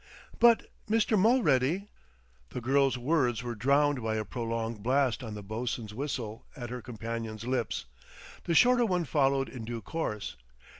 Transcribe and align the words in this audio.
"But, 0.39 0.65
Mr. 0.89 1.15
Mulready" 1.15 1.87
The 2.53 2.59
girl's 2.59 2.97
words 2.97 3.43
were 3.43 3.53
drowned 3.53 4.01
by 4.01 4.15
a 4.15 4.25
prolonged 4.25 4.81
blast 4.81 5.21
on 5.21 5.35
the 5.35 5.43
boatswain's 5.43 5.93
whistle 5.93 6.47
at 6.55 6.71
her 6.71 6.81
companion's 6.81 7.45
lips; 7.45 7.85
the 8.45 8.55
shorter 8.55 8.83
one 8.87 9.05
followed 9.05 9.47
in 9.47 9.63
due 9.63 9.79
course. 9.83 10.37